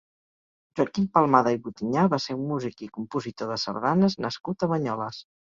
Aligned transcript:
Joaquim 0.79 1.05
Palmada 1.17 1.53
i 1.57 1.59
Butinyà 1.67 2.07
va 2.15 2.19
ser 2.25 2.37
un 2.39 2.41
músic 2.53 2.83
i 2.87 2.91
compositor 2.97 3.55
de 3.55 3.61
sardanes 3.67 4.21
nascut 4.29 4.67
a 4.69 4.73
Banyoles. 4.77 5.25